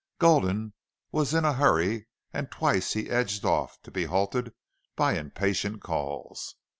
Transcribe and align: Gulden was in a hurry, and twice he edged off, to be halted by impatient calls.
Gulden 0.19 0.73
was 1.11 1.31
in 1.35 1.45
a 1.45 1.53
hurry, 1.53 2.07
and 2.33 2.49
twice 2.49 2.93
he 2.93 3.07
edged 3.11 3.45
off, 3.45 3.79
to 3.83 3.91
be 3.91 4.05
halted 4.05 4.51
by 4.95 5.15
impatient 5.15 5.83
calls. 5.83 6.55